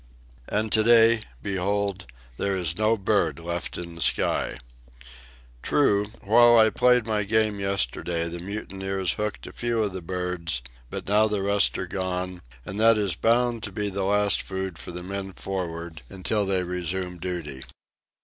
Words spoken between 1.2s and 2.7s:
behold, there